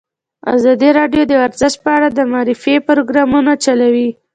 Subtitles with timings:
[0.55, 4.09] ازادي راډیو د ورزش په اړه د معارفې پروګرامونه چلولي.